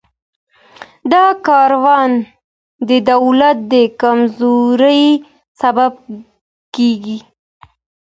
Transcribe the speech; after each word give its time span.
دا 1.11 1.25
کارونه 1.47 2.25
د 2.89 2.91
دولت 3.11 3.57
د 3.73 3.73
کمزورۍ 4.01 5.03
سبب 5.61 5.91
کیږي. 6.75 7.17